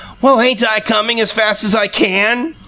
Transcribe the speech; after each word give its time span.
"Well, 0.19 0.41
ain't 0.41 0.67
I 0.67 0.79
coming 0.79 1.23
fast 1.27 1.63
as 1.63 1.75
I 1.75 1.87
CAN?" 1.87 2.55